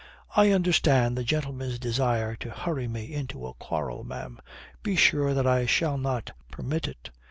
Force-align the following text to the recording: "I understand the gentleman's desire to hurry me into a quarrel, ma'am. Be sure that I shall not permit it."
"I 0.35 0.49
understand 0.51 1.15
the 1.15 1.23
gentleman's 1.23 1.77
desire 1.77 2.35
to 2.37 2.49
hurry 2.49 2.87
me 2.87 3.13
into 3.13 3.45
a 3.45 3.53
quarrel, 3.53 4.03
ma'am. 4.03 4.39
Be 4.81 4.95
sure 4.95 5.35
that 5.35 5.45
I 5.45 5.67
shall 5.67 5.99
not 5.99 6.31
permit 6.49 6.87
it." 6.87 7.11